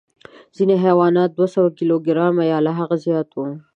ځینې 0.55 0.75
حیوانات 0.83 1.29
دوه 1.33 1.47
سوه 1.55 1.69
کیلو 1.77 1.95
ګرامه 2.07 2.43
یا 2.51 2.59
له 2.65 2.71
هغه 2.79 2.95
زیات 3.05 3.29
وو. 3.33 3.47